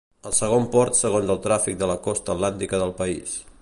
[0.29, 3.43] El segon port segons el tràfic de la costa atlàntica del país.